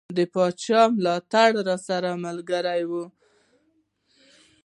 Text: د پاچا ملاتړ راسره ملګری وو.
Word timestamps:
د 0.17 0.19
پاچا 0.33 0.81
ملاتړ 0.97 1.49
راسره 1.69 2.11
ملګری 2.25 2.81
وو. 2.89 3.03